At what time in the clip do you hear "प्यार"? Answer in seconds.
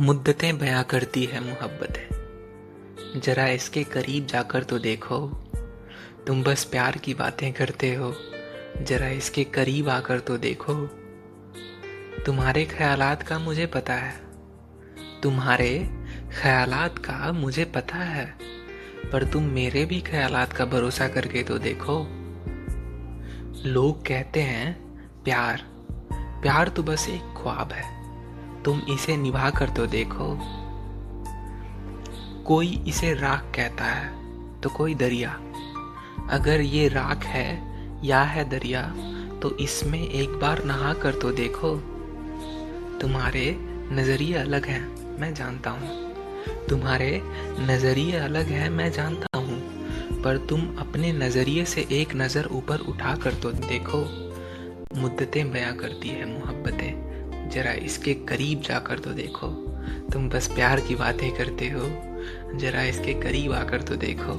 6.64-6.96, 25.24-25.64, 26.42-26.68, 60.48-60.80